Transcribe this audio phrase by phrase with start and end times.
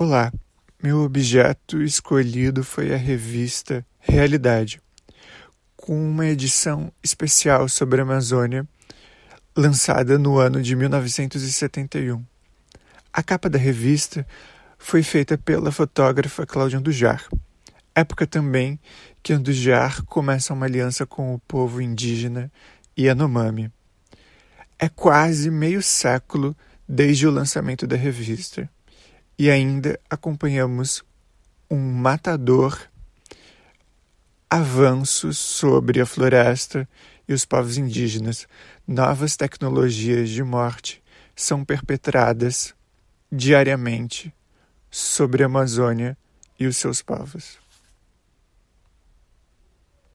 [0.00, 0.32] Olá,
[0.80, 4.80] meu objeto escolhido foi a revista Realidade,
[5.76, 8.64] com uma edição especial sobre a Amazônia,
[9.56, 12.24] lançada no ano de 1971.
[13.12, 14.24] A capa da revista
[14.78, 17.28] foi feita pela fotógrafa Cláudia Andujar,
[17.92, 18.78] época também
[19.20, 22.52] que Andujar começa uma aliança com o povo indígena
[22.96, 23.68] Yanomami.
[24.78, 26.56] É quase meio século
[26.88, 28.70] desde o lançamento da revista
[29.38, 31.04] e ainda acompanhamos
[31.70, 32.78] um matador
[34.50, 36.88] avanço sobre a floresta
[37.28, 38.48] e os povos indígenas.
[38.86, 41.02] Novas tecnologias de morte
[41.36, 42.74] são perpetradas
[43.30, 44.34] diariamente
[44.90, 46.16] sobre a Amazônia
[46.58, 47.58] e os seus povos.